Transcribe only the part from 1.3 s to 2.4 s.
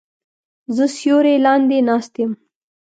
لاندې ناست یم